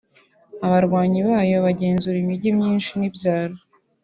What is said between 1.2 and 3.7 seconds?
bayo bagenzura imijyi myinshi n’ibyaro